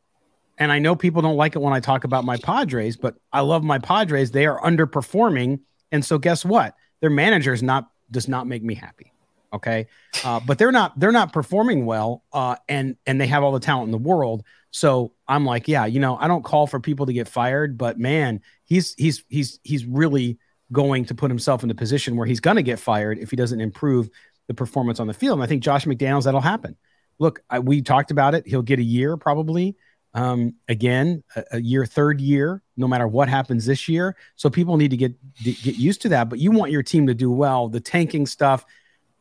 And 0.60 0.72
I 0.72 0.78
know 0.78 0.96
people 0.96 1.24
don't 1.24 1.38
like 1.38 1.56
it 1.56 1.60
when 1.60 1.74
I 1.74 1.80
talk 1.80 2.04
about 2.04 2.24
my 2.24 2.38
Padres, 2.38 2.96
but 2.98 3.16
I 3.34 3.40
love 3.40 3.64
my 3.64 3.80
Padres. 3.80 4.30
They 4.30 4.46
are 4.46 4.62
underperforming, 4.62 5.62
and 5.92 6.06
so 6.06 6.20
guess 6.20 6.46
what? 6.46 6.76
Their 7.00 7.10
manager 7.10 7.54
is 7.54 7.64
not 7.64 7.90
does 8.12 8.28
not 8.28 8.46
make 8.46 8.62
me 8.62 8.76
happy. 8.76 9.12
Okay, 9.54 9.88
uh, 10.24 10.40
but 10.40 10.58
they're 10.58 10.72
not 10.72 10.98
they're 11.00 11.12
not 11.12 11.34
performing 11.34 11.86
well, 11.86 12.24
uh, 12.32 12.56
and 12.70 12.96
and 13.06 13.20
they 13.20 13.28
have 13.28 13.44
all 13.44 13.52
the 13.52 13.60
talent 13.60 13.88
in 13.88 13.92
the 13.92 13.98
world. 13.98 14.44
So 14.72 15.14
I'm 15.28 15.46
like, 15.46 15.68
yeah, 15.68 15.86
you 15.86 16.00
know, 16.00 16.18
I 16.18 16.28
don't 16.28 16.44
call 16.44 16.68
for 16.68 16.80
people 16.80 17.06
to 17.06 17.14
get 17.14 17.28
fired, 17.28 17.78
but 17.78 18.00
man, 18.00 18.42
he's 18.64 18.96
he's 18.96 19.24
he's 19.28 19.60
he's 19.64 19.86
really 19.86 20.40
going 20.72 21.06
to 21.06 21.16
put 21.16 21.30
himself 21.30 21.64
in 21.64 21.70
a 21.70 21.76
position 21.76 22.16
where 22.16 22.26
he's 22.26 22.40
going 22.40 22.56
to 22.56 22.64
get 22.64 22.80
fired 22.80 23.18
if 23.20 23.30
he 23.30 23.36
doesn't 23.36 23.60
improve 23.60 24.10
the 24.48 24.54
performance 24.54 25.00
on 25.00 25.08
the 25.08 25.14
field. 25.14 25.38
And 25.40 25.44
I 25.44 25.48
think 25.48 25.64
Josh 25.64 25.86
McDaniels 25.86 26.24
that'll 26.24 26.40
happen. 26.40 26.78
Look, 27.20 27.42
I, 27.50 27.60
we 27.60 27.82
talked 27.82 28.12
about 28.12 28.34
it. 28.34 28.48
He'll 28.48 28.62
get 28.62 28.80
a 28.80 28.84
year 28.84 29.18
probably. 29.18 29.76
Um, 30.14 30.56
again, 30.68 31.24
a, 31.36 31.44
a, 31.54 31.62
year, 31.62 31.86
third 31.86 32.20
year, 32.20 32.62
no 32.76 32.86
matter 32.86 33.08
what 33.08 33.30
happens 33.30 33.66
this 33.66 33.88
year. 33.88 34.18
So 34.36 34.50
people 34.50 34.76
need 34.76 34.92
to 34.92 34.98
get 34.98 35.14
get 35.42 35.76
used 35.76 36.02
to 36.02 36.10
that. 36.10 36.30
But 36.30 36.40
you 36.40 36.52
want 36.52 36.72
your 36.72 36.84
team 36.84 37.08
to 37.08 37.14
do 37.14 37.32
well. 37.32 37.70
The 37.70 37.80
tanking 37.80 38.26
stuff 38.26 38.66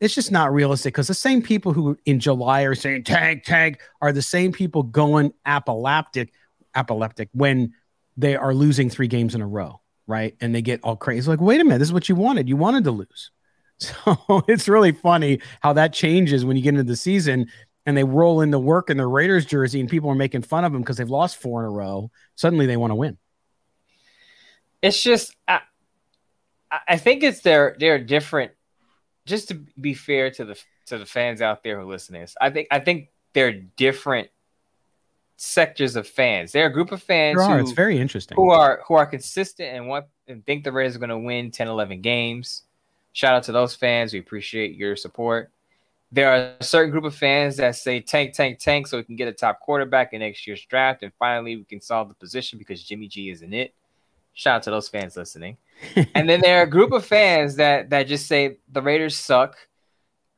it's 0.01 0.15
just 0.15 0.31
not 0.31 0.51
realistic 0.51 0.95
because 0.95 1.07
the 1.07 1.13
same 1.13 1.43
people 1.43 1.73
who 1.73 1.97
in 2.05 2.19
July 2.19 2.63
are 2.63 2.73
saying 2.73 3.03
tank, 3.03 3.43
tank 3.43 3.79
are 4.01 4.11
the 4.11 4.21
same 4.23 4.51
people 4.51 4.81
going 4.81 5.31
apoplectic, 5.45 6.33
apoplectic 6.73 7.29
when 7.33 7.73
they 8.17 8.35
are 8.35 8.53
losing 8.53 8.89
three 8.89 9.07
games 9.07 9.35
in 9.35 9.41
a 9.41 9.47
row, 9.47 9.79
right? 10.07 10.35
And 10.41 10.55
they 10.55 10.63
get 10.63 10.79
all 10.83 10.95
crazy. 10.95 11.29
Like, 11.29 11.39
wait 11.39 11.61
a 11.61 11.63
minute, 11.63 11.77
this 11.77 11.89
is 11.89 11.93
what 11.93 12.09
you 12.09 12.15
wanted. 12.15 12.49
You 12.49 12.57
wanted 12.57 12.83
to 12.83 12.91
lose. 12.91 13.31
So 13.81 14.43
it's 14.47 14.67
really 14.67 14.91
funny 14.91 15.39
how 15.61 15.73
that 15.73 15.91
changes 15.91 16.45
when 16.45 16.55
you 16.55 16.61
get 16.61 16.75
into 16.75 16.83
the 16.83 16.95
season 16.95 17.47
and 17.87 17.97
they 17.97 18.03
roll 18.03 18.41
into 18.41 18.59
work 18.59 18.91
in 18.91 18.97
the 18.97 19.07
Raiders 19.07 19.43
jersey 19.43 19.79
and 19.79 19.89
people 19.89 20.07
are 20.11 20.15
making 20.15 20.43
fun 20.43 20.65
of 20.65 20.71
them 20.71 20.83
because 20.83 20.97
they've 20.97 21.09
lost 21.09 21.37
four 21.37 21.61
in 21.61 21.65
a 21.65 21.71
row. 21.71 22.11
Suddenly 22.35 22.67
they 22.67 22.77
want 22.77 22.91
to 22.91 22.95
win. 22.95 23.17
It's 24.83 25.01
just, 25.01 25.35
I, 25.47 25.61
I 26.87 26.97
think 26.97 27.23
it's 27.23 27.41
their, 27.41 27.75
they're 27.79 27.97
different 27.97 28.51
just 29.31 29.47
to 29.47 29.55
be 29.79 29.93
fair 29.93 30.29
to 30.29 30.43
the 30.43 30.61
to 30.87 30.97
the 30.97 31.05
fans 31.05 31.41
out 31.41 31.63
there 31.63 31.79
who 31.79 31.89
listen 31.89 32.13
to 32.15 32.21
this, 32.21 32.35
I 32.39 32.49
think 32.49 32.67
I 32.69 32.79
think 32.79 33.09
they're 33.33 33.53
different 33.53 34.27
sectors 35.37 35.95
of 35.95 36.05
fans. 36.05 36.51
They're 36.51 36.67
a 36.67 36.71
group 36.71 36.91
of 36.91 37.01
fans 37.01 37.39
are, 37.39 37.57
who, 37.57 37.63
it's 37.63 37.71
very 37.71 37.97
interesting. 37.97 38.35
Who 38.35 38.51
are 38.51 38.83
who 38.85 38.95
are 38.95 39.05
consistent 39.05 39.69
and 39.73 39.87
want 39.87 40.05
and 40.27 40.45
think 40.45 40.65
the 40.65 40.71
Raiders 40.71 40.97
are 40.97 40.99
going 40.99 41.09
to 41.09 41.17
win 41.17 41.49
10, 41.49 41.67
11 41.69 42.01
games. 42.01 42.63
Shout 43.13 43.33
out 43.33 43.43
to 43.43 43.53
those 43.53 43.73
fans. 43.73 44.11
We 44.11 44.19
appreciate 44.19 44.75
your 44.75 44.97
support. 44.97 45.49
There 46.11 46.29
are 46.29 46.55
a 46.59 46.63
certain 46.63 46.91
group 46.91 47.05
of 47.05 47.15
fans 47.15 47.55
that 47.55 47.77
say 47.77 48.01
tank, 48.01 48.33
tank, 48.33 48.59
tank, 48.59 48.87
so 48.87 48.97
we 48.97 49.03
can 49.03 49.15
get 49.15 49.29
a 49.29 49.33
top 49.33 49.61
quarterback 49.61 50.11
in 50.11 50.19
next 50.19 50.45
year's 50.45 50.65
draft, 50.65 51.03
and 51.03 51.13
finally 51.17 51.55
we 51.55 51.63
can 51.63 51.79
solve 51.79 52.09
the 52.09 52.15
position 52.15 52.59
because 52.59 52.83
Jimmy 52.83 53.07
G 53.07 53.29
isn't 53.29 53.53
it. 53.53 53.73
Shout 54.33 54.57
out 54.57 54.63
to 54.63 54.71
those 54.71 54.89
fans 54.89 55.15
listening. 55.15 55.55
And 56.15 56.29
then 56.29 56.41
there 56.41 56.59
are 56.59 56.63
a 56.63 56.69
group 56.69 56.91
of 56.91 57.05
fans 57.05 57.55
that 57.55 57.89
that 57.89 58.03
just 58.07 58.27
say 58.27 58.57
the 58.71 58.81
Raiders 58.81 59.17
suck. 59.17 59.57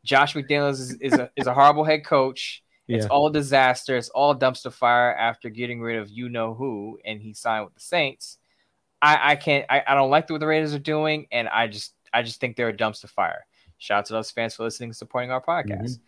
Josh 0.04 0.34
McDaniels 0.34 0.80
is, 0.80 0.92
is 1.00 1.14
a 1.14 1.30
is 1.36 1.48
a 1.48 1.54
horrible 1.54 1.84
head 1.84 2.06
coach. 2.06 2.64
Yeah. 2.88 2.98
It's 2.98 3.06
all 3.06 3.30
disaster. 3.30 3.96
It's 3.96 4.10
all 4.10 4.36
dumpster 4.36 4.72
fire 4.72 5.16
after 5.16 5.50
getting 5.50 5.82
rid 5.82 5.98
of 5.98 6.10
you 6.10 6.28
know 6.30 6.54
who, 6.54 7.00
and 7.06 7.22
he 7.22 7.34
signed 7.34 7.66
with 7.66 7.76
the 7.76 7.82
Saints. 7.82 8.38
I, 9.02 9.32
I 9.32 9.36
can't. 9.36 9.66
I, 9.70 9.84
I 9.86 9.96
don't 9.96 10.10
like 10.10 10.30
what 10.30 10.40
the 10.40 10.48
Raiders 10.48 10.74
are 10.74 10.80
doing, 10.80 11.28
and 11.32 11.48
I 11.50 11.68
just 11.68 11.94
I 12.14 12.24
just 12.24 12.40
think 12.40 12.56
they're 12.56 12.70
a 12.70 12.76
dumpster 12.76 13.10
fire. 13.10 13.46
Shout 13.78 14.00
out 14.00 14.06
to 14.08 14.14
those 14.14 14.32
fans 14.32 14.56
for 14.56 14.64
listening 14.64 14.90
and 14.90 14.96
supporting 14.96 15.32
our 15.32 15.42
podcast. 15.42 15.82
Mm-hmm. 15.82 16.04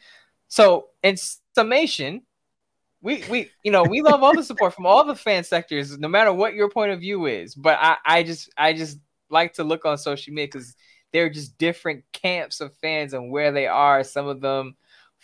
So, 0.47 0.87
in 1.03 1.17
summation, 1.55 2.21
we 3.01 3.23
we 3.29 3.49
you 3.63 3.71
know 3.71 3.83
we 3.83 4.01
love 4.01 4.23
all 4.23 4.33
the 4.33 4.43
support 4.43 4.73
from 4.73 4.85
all 4.85 5.03
the 5.03 5.15
fan 5.15 5.43
sectors, 5.43 5.97
no 5.97 6.07
matter 6.07 6.31
what 6.31 6.53
your 6.53 6.69
point 6.69 6.91
of 6.91 7.01
view 7.01 7.25
is. 7.25 7.53
But 7.53 7.77
I 7.81 7.97
I 8.05 8.23
just 8.23 8.49
I 8.57 8.73
just 8.73 8.99
like 9.29 9.53
to 9.53 9.63
look 9.63 9.85
on 9.85 9.97
social 9.97 10.33
media 10.33 10.47
because 10.47 10.75
they're 11.11 11.29
just 11.29 11.57
different 11.57 12.03
camps 12.11 12.61
of 12.61 12.75
fans 12.75 13.13
and 13.13 13.31
where 13.31 13.51
they 13.51 13.67
are. 13.67 14.03
Some 14.03 14.27
of 14.27 14.41
them 14.41 14.75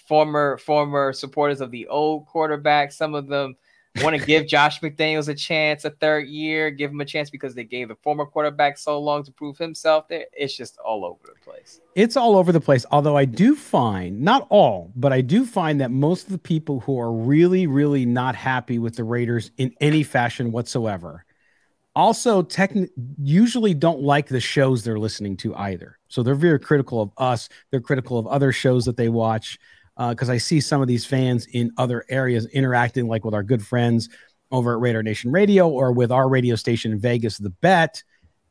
former 0.07 0.57
former 0.57 1.13
supporters 1.13 1.61
of 1.61 1.71
the 1.71 1.87
old 1.87 2.25
quarterback. 2.25 2.91
Some 2.91 3.15
of 3.15 3.27
them 3.27 3.55
want 4.01 4.19
to 4.19 4.25
give 4.25 4.47
Josh 4.47 4.79
McDaniels 4.81 5.27
a 5.27 5.35
chance, 5.35 5.85
a 5.85 5.89
third 5.89 6.27
year, 6.27 6.71
give 6.71 6.91
him 6.91 7.01
a 7.01 7.05
chance 7.05 7.29
because 7.29 7.55
they 7.55 7.63
gave 7.63 7.89
the 7.89 7.95
former 7.95 8.25
quarterback 8.25 8.77
so 8.77 8.99
long 8.99 9.23
to 9.23 9.31
prove 9.31 9.57
himself. 9.57 10.07
There, 10.07 10.25
it's 10.33 10.55
just 10.55 10.77
all 10.79 11.05
over 11.05 11.19
the 11.23 11.39
place. 11.43 11.81
It's 11.95 12.17
all 12.17 12.35
over 12.37 12.51
the 12.51 12.61
place. 12.61 12.85
Although 12.91 13.17
I 13.17 13.25
do 13.25 13.55
find, 13.55 14.21
not 14.21 14.47
all, 14.49 14.91
but 14.95 15.13
I 15.13 15.21
do 15.21 15.45
find 15.45 15.81
that 15.81 15.91
most 15.91 16.25
of 16.25 16.31
the 16.31 16.37
people 16.37 16.79
who 16.81 16.99
are 16.99 17.11
really, 17.11 17.67
really 17.67 18.05
not 18.05 18.35
happy 18.35 18.79
with 18.79 18.95
the 18.95 19.03
Raiders 19.03 19.51
in 19.57 19.73
any 19.81 20.03
fashion 20.03 20.51
whatsoever, 20.51 21.25
also 21.95 22.41
techn- 22.41 22.89
usually 23.21 23.73
don't 23.73 24.01
like 24.01 24.27
the 24.27 24.39
shows 24.39 24.83
they're 24.83 24.99
listening 24.99 25.37
to 25.37 25.55
either. 25.55 25.97
So 26.07 26.23
they're 26.23 26.35
very 26.35 26.59
critical 26.59 27.01
of 27.01 27.11
us. 27.17 27.49
They're 27.69 27.81
critical 27.81 28.17
of 28.17 28.27
other 28.27 28.51
shows 28.51 28.85
that 28.85 28.97
they 28.97 29.09
watch 29.09 29.59
because 29.97 30.29
uh, 30.29 30.33
I 30.33 30.37
see 30.37 30.61
some 30.61 30.81
of 30.81 30.87
these 30.87 31.05
fans 31.05 31.47
in 31.47 31.71
other 31.77 32.05
areas 32.09 32.45
interacting, 32.47 33.07
like 33.07 33.25
with 33.25 33.33
our 33.33 33.43
good 33.43 33.65
friends 33.65 34.09
over 34.51 34.73
at 34.73 34.79
Raider 34.79 35.03
Nation 35.03 35.31
Radio 35.31 35.69
or 35.69 35.91
with 35.91 36.11
our 36.11 36.27
radio 36.27 36.55
station 36.55 36.91
in 36.91 36.99
Vegas, 36.99 37.37
The 37.37 37.49
Bet. 37.49 38.03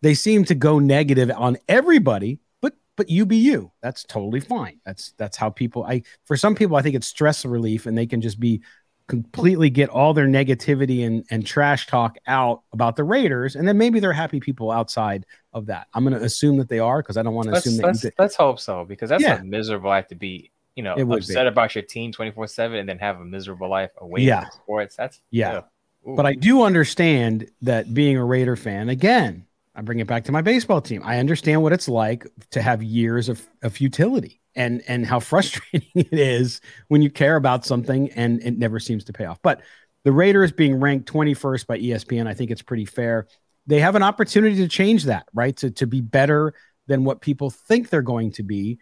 They 0.03 0.15
seem 0.15 0.45
to 0.47 0.55
go 0.55 0.79
negative 0.79 1.31
on 1.35 1.59
everybody, 1.69 2.41
but 2.63 2.75
but 2.97 3.11
you 3.11 3.27
be 3.27 3.37
you. 3.37 3.71
That's 3.83 4.05
totally 4.05 4.41
fine. 4.41 4.81
That's 4.85 5.13
that's 5.19 5.37
how 5.37 5.51
people. 5.51 5.85
I 5.85 6.03
for 6.25 6.37
some 6.37 6.55
people, 6.55 6.77
I 6.77 6.83
think 6.83 6.95
it's 6.95 7.07
stress 7.07 7.45
relief, 7.45 7.87
and 7.87 7.97
they 7.97 8.07
can 8.07 8.21
just 8.21 8.41
be 8.41 8.63
completely 9.11 9.71
get 9.71 9.89
all 9.89 10.15
their 10.15 10.29
negativity 10.29 11.05
and, 11.05 11.25
and 11.31 11.45
trash 11.45 11.89
talk 11.89 12.17
out 12.29 12.63
about 12.73 12.95
the 12.95 13.03
Raiders, 13.03 13.57
and 13.57 13.67
then 13.67 13.77
maybe 13.77 13.99
they're 13.99 14.13
happy 14.13 14.39
people 14.39 14.71
outside 14.71 15.27
of 15.53 15.67
that. 15.67 15.89
I'm 15.93 16.05
going 16.05 16.17
to 16.17 16.25
assume 16.25 16.59
that 16.59 16.69
they 16.69 16.79
are 16.79 17.03
because 17.03 17.17
I 17.17 17.25
don't 17.25 17.35
want 17.35 17.49
to 17.49 17.55
assume 17.55 17.79
that. 17.79 17.87
Let's, 17.87 18.07
let's, 18.21 18.37
hope 18.37 18.61
so 18.61 18.85
because 18.85 19.11
that's 19.11 19.23
yeah. 19.23 19.41
a 19.41 19.45
miserable 19.45 19.91
life 19.91 20.07
to 20.09 20.15
be 20.15 20.53
you 20.77 20.85
know, 20.85 20.95
upset 20.95 21.45
be. 21.45 21.49
about 21.49 21.75
your 21.75 21.83
team 21.83 22.13
24 22.13 22.47
7 22.47 22.79
and 22.79 22.89
then 22.89 23.01
have 23.01 23.21
a 23.21 23.25
miserable 23.25 23.69
life 23.69 23.91
away 23.99 24.21
yeah. 24.21 24.43
from 24.43 24.51
sports. 24.53 24.95
That's 24.95 25.21
yeah. 25.33 25.63
But 26.07 26.25
I 26.25 26.35
do 26.35 26.63
understand 26.63 27.51
that 27.63 27.93
being 27.93 28.17
a 28.17 28.25
Raider 28.25 28.55
fan, 28.55 28.89
again, 28.89 29.45
I 29.75 29.83
bring 29.83 29.99
it 29.99 30.07
back 30.07 30.25
to 30.25 30.33
my 30.33 30.41
baseball 30.41 30.81
team. 30.81 31.03
I 31.05 31.19
understand 31.19 31.63
what 31.63 31.73
it's 31.73 31.89
like 31.89 32.27
to 32.53 32.63
have 32.63 32.81
years 32.81 33.29
of, 33.29 33.45
of 33.63 33.75
futility 33.75 34.40
and 34.55 34.83
and 34.89 35.07
how 35.07 35.21
frustrating 35.21 35.89
it 35.95 36.13
is 36.13 36.61
when 36.89 37.03
you 37.03 37.11
care 37.11 37.37
about 37.37 37.65
something 37.65 38.11
and 38.13 38.43
it 38.43 38.59
never 38.59 38.81
seems 38.81 39.05
to 39.05 39.13
pay 39.13 39.25
off. 39.25 39.41
But 39.43 39.63
the 40.05 40.13
Raiders 40.13 40.53
being 40.53 40.81
ranked 40.81 41.13
21st 41.13 41.67
by 41.67 41.79
ESPN, 41.79 42.27
I 42.27 42.35
think 42.35 42.51
it's 42.51 42.63
pretty 42.63 42.87
fair. 42.87 43.27
They 43.67 43.81
have 43.81 43.95
an 43.95 44.03
opportunity 44.03 44.57
to 44.57 44.69
change 44.69 45.05
that, 45.05 45.27
right? 45.35 45.57
To 45.59 45.71
to 45.73 45.87
be 45.87 46.01
better 46.01 46.55
than 46.87 47.05
what 47.05 47.21
people 47.21 47.51
think 47.51 47.89
they're 47.89 48.03
going 48.03 48.33
to 48.33 48.43
be. 48.43 48.79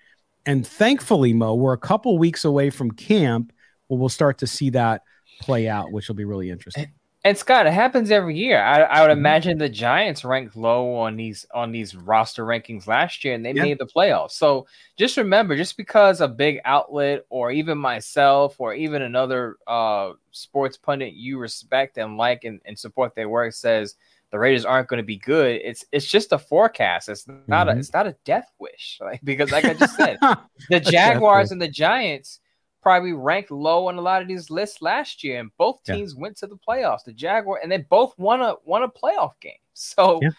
And 0.47 0.67
thankfully, 0.67 1.35
Moe, 1.35 1.55
we're 1.55 1.75
a 1.75 1.79
couple 1.79 2.17
weeks 2.17 2.45
away 2.45 2.71
from 2.71 2.91
camp 2.93 3.53
where 3.89 3.99
we'll 3.99 4.09
start 4.09 4.39
to 4.39 4.47
see 4.47 4.71
that 4.71 5.03
play 5.41 5.69
out, 5.69 5.93
which 5.93 6.09
will 6.09 6.15
be 6.15 6.25
really 6.25 6.51
interesting. 6.51 6.87
And 7.25 7.37
Scott, 7.37 7.67
it 7.67 7.73
happens 7.73 8.13
every 8.13 8.37
year. 8.39 8.63
I, 8.63 8.83
I 8.83 9.01
would 9.01 9.11
mm-hmm. 9.11 9.19
imagine 9.19 9.59
the 9.59 9.69
Giants 9.69 10.25
ranked 10.25 10.57
low 10.57 10.95
on 10.95 11.17
these 11.17 11.45
on 11.53 11.73
these 11.73 11.97
roster 11.97 12.45
rankings 12.45 12.87
last 12.87 13.25
year, 13.25 13.35
and 13.35 13.45
they 13.45 13.53
made 13.53 13.79
the 13.79 13.87
playoffs. 13.87 14.33
So 14.33 14.69
just 14.97 15.17
remember, 15.17 15.57
just 15.57 15.77
because 15.77 16.21
a 16.21 16.29
big 16.29 16.61
outlet, 16.65 17.25
or 17.29 17.51
even 17.51 17.77
myself, 17.77 18.61
or 18.61 18.73
even 18.73 19.03
another 19.03 19.57
uh, 19.67 20.13
sports 20.31 20.77
pundit 20.77 21.15
you 21.15 21.39
respect 21.39 21.99
and 21.99 22.17
like 22.17 22.45
and, 22.45 22.61
and 22.65 22.79
support 22.79 23.17
their 23.17 23.29
work 23.29 23.53
says 23.53 23.97
the 24.31 24.39
Raiders 24.39 24.65
aren't 24.65 24.89
going 24.89 24.99
to 24.99 25.07
be 25.07 25.17
good. 25.17 25.61
It's 25.65 25.85
it's 25.91 26.07
just 26.07 26.33
a 26.33 26.39
forecast. 26.39 27.09
It's 27.09 27.27
not 27.47 27.67
mm-hmm. 27.67 27.77
a 27.77 27.81
it's 27.81 27.93
not 27.93 28.07
a 28.07 28.17
death 28.25 28.51
wish. 28.59 28.99
Like 29.09 29.21
because 29.25 29.51
like 29.51 29.65
I 29.65 29.75
just 29.75 29.97
said, 29.97 30.19
the 30.71 30.81
Jaguars 30.81 31.51
and 31.51 31.61
the 31.61 31.69
Giants 31.69 32.41
probably 32.83 33.13
ranked 33.13 33.51
low 33.51 33.89
on 33.89 33.97
a 33.97 34.01
lot 34.01 34.23
of 34.23 34.29
these 34.29 34.51
lists 34.51 34.83
last 34.83 35.25
year, 35.25 35.41
and 35.41 35.51
both 35.59 35.83
teams 35.85 36.15
yeah. 36.15 36.23
went 36.23 36.37
to 36.39 36.47
the 36.47 36.57
playoffs. 36.57 37.05
The 37.05 37.13
Jaguar 37.13 37.61
and 37.63 37.71
they 37.71 37.79
both 37.79 38.19
won 38.19 38.41
a 38.41 38.55
won 38.65 38.83
a 38.83 38.89
playoff 38.89 39.33
game. 39.41 39.53
So, 39.81 40.19
yeah. 40.21 40.31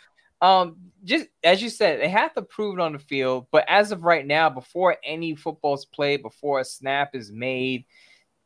um, 0.41 0.75
just 1.05 1.27
as 1.45 1.61
you 1.61 1.69
said, 1.69 2.01
they 2.01 2.09
have 2.09 2.33
to 2.33 2.41
prove 2.41 2.77
it 2.77 2.81
on 2.81 2.91
the 2.91 2.99
field. 2.99 3.47
But 3.51 3.63
as 3.69 3.93
of 3.93 4.03
right 4.03 4.27
now, 4.27 4.49
before 4.49 4.97
any 5.01 5.33
football's 5.33 5.85
played, 5.85 6.23
before 6.23 6.59
a 6.59 6.65
snap 6.65 7.15
is 7.15 7.31
made, 7.31 7.85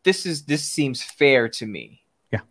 this 0.03 0.27
is 0.27 0.43
this 0.43 0.63
seems 0.63 1.01
fair 1.01 1.49
to 1.49 1.65
me. 1.65 2.03
Yeah, 2.31 2.41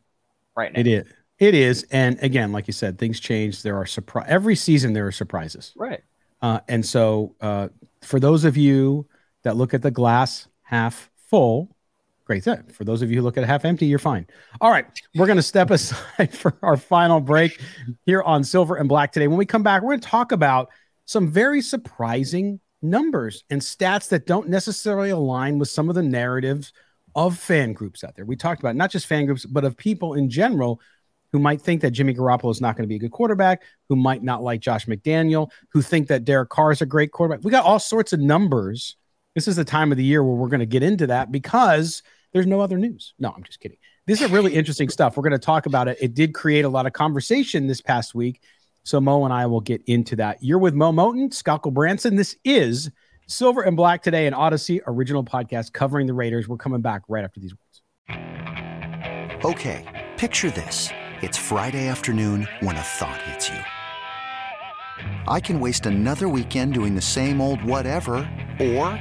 right 0.57 0.73
now 0.73 0.81
it 0.81 0.89
is. 0.89 1.07
It 1.39 1.55
is, 1.55 1.87
and 1.93 2.21
again, 2.21 2.51
like 2.51 2.67
you 2.67 2.73
said, 2.73 2.99
things 2.99 3.21
change. 3.21 3.63
There 3.63 3.77
are 3.77 3.87
surprise 3.87 4.27
every 4.29 4.57
season. 4.57 4.93
There 4.93 5.07
are 5.07 5.13
surprises, 5.13 5.73
right? 5.77 6.03
Uh, 6.41 6.59
and 6.67 6.85
so, 6.85 7.37
uh, 7.41 7.69
for 8.01 8.19
those 8.19 8.45
of 8.45 8.57
you 8.57 9.07
that 9.45 9.57
look 9.57 9.73
at 9.73 9.83
the 9.83 9.91
glass 9.93 10.49
half 10.63 11.12
full, 11.33 11.75
great 12.27 12.45
thing. 12.45 12.63
For 12.75 12.85
those 12.85 13.01
of 13.01 13.11
you 13.11 13.17
who 13.17 13.23
look 13.23 13.39
at 13.39 13.45
half 13.45 13.65
empty, 13.65 13.87
you're 13.87 13.99
fine. 13.99 14.27
All 14.61 14.71
right, 14.71 14.85
we're 15.15 15.25
going 15.25 15.37
to 15.37 15.43
step 15.43 15.71
aside 15.71 16.31
for 16.37 16.59
our 16.63 16.77
final 16.77 17.21
break 17.21 17.59
here 18.05 18.23
on 18.23 18.45
Silver 18.45 18.77
and 18.77 18.87
Black 18.87 19.13
today. 19.13 19.29
When 19.29 19.39
we 19.39 19.47
come 19.47 19.63
back, 19.63 19.81
we're 19.83 19.93
going 19.93 20.01
to 20.01 20.09
talk 20.09 20.31
about 20.31 20.69
some 21.07 21.31
very 21.31 21.63
surprising 21.63 22.61
numbers 22.83 23.45
and 23.49 23.63
stats 23.63 24.11
that 24.11 24.27
don't 24.27 24.51
necessarily 24.51 25.09
align 25.09 25.59
with 25.59 25.71
some 25.71 25.89
of 25.89 25.95
the 25.95 26.03
narratives 26.03 26.75
of 27.15 27.39
fan 27.39 27.73
groups 27.73 28.05
out 28.05 28.15
there. 28.15 28.27
We 28.27 28.37
talked 28.37 28.61
about 28.61 28.77
not 28.77 28.91
just 28.91 29.07
fan 29.07 29.25
groups, 29.25 29.47
but 29.47 29.65
of 29.65 29.75
people 29.75 30.13
in 30.15 30.29
general 30.29 30.83
who 31.33 31.39
might 31.39 31.63
think 31.63 31.81
that 31.81 31.93
Jimmy 31.93 32.13
Garoppolo 32.13 32.51
is 32.51 32.61
not 32.61 32.77
going 32.77 32.85
to 32.85 32.89
be 32.89 32.97
a 32.97 32.99
good 32.99 33.11
quarterback, 33.11 33.63
who 33.89 33.97
might 33.97 34.23
not 34.23 34.43
like 34.43 34.61
Josh 34.61 34.85
McDaniel, 34.85 35.51
who 35.71 35.81
think 35.81 36.09
that 36.09 36.27
Derek 36.27 36.51
Carr 36.51 36.73
is 36.73 36.83
a 36.83 36.87
great 36.87 37.11
quarterback. 37.11 37.43
We 37.43 37.51
got 37.51 37.65
all 37.65 37.79
sorts 37.79 38.13
of 38.13 38.21
numbers 38.21 38.97
this 39.35 39.49
is 39.49 39.57
the 39.57 39.65
time 39.65 39.93
of 39.93 39.99
the 39.99 40.05
year 40.05 40.23
where 40.23 40.35
we're 40.35 40.49
going 40.49 40.61
to 40.61 40.67
get 40.67 40.83
into 40.83 41.07
that 41.09 41.33
because 41.33 42.03
there's 42.33 42.47
no 42.47 42.61
other 42.61 42.79
news. 42.79 43.15
No, 43.19 43.33
I'm 43.35 43.43
just 43.43 43.61
kidding. 43.61 43.79
This 44.07 44.21
is 44.21 44.31
really 44.31 44.55
interesting 44.55 44.89
stuff. 44.91 45.17
We're 45.17 45.23
going 45.23 45.33
to 45.33 45.39
talk 45.39 45.67
about 45.67 45.89
it. 45.89 45.99
It 46.01 46.15
did 46.15 46.35
create 46.35 46.65
a 46.65 46.69
lot 46.69 46.87
of 46.87 46.93
conversation 46.93 47.67
this 47.67 47.81
past 47.81 48.15
week. 48.15 48.43
So 48.85 49.01
Mo 49.01 49.25
and 49.25 49.33
I 49.33 49.47
will 49.47 49.61
get 49.61 49.83
into 49.87 50.17
that. 50.17 50.39
You're 50.41 50.59
with 50.59 50.75
Moe 50.75 50.93
Moton, 50.93 51.33
Scott 51.33 51.63
Branson. 51.63 52.17
This 52.17 52.37
is 52.45 52.91
Silver 53.29 53.63
and 53.63 53.77
Black 53.77 54.03
today, 54.03 54.27
an 54.27 54.35
Audacy 54.35 54.81
original 54.87 55.25
podcast 55.25 55.73
covering 55.73 56.07
the 56.07 56.15
Raiders. 56.15 56.49
We're 56.49 56.57
coming 56.57 56.81
back 56.81 57.03
right 57.09 57.25
after 57.25 57.39
these 57.39 57.53
words. 57.53 57.81
Okay, 59.45 60.11
picture 60.17 60.51
this. 60.51 60.91
It's 61.23 61.39
Friday 61.39 61.87
afternoon 61.87 62.49
when 62.61 62.77
a 62.77 62.81
thought 62.81 63.23
hits 63.23 63.49
you. 63.49 63.59
I 65.29 65.41
can 65.41 65.61
waste 65.61 65.87
another 65.87 66.29
weekend 66.29 66.75
doing 66.75 66.95
the 66.97 67.01
same 67.01 67.41
old 67.41 67.63
whatever, 67.63 68.15
or 68.61 69.01